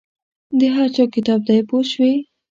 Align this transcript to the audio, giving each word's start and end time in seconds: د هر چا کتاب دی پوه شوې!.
د 0.59 0.61
هر 0.75 0.87
چا 0.95 1.03
کتاب 1.15 1.39
دی 1.47 1.59
پوه 1.69 1.83
شوې!. 1.91 2.13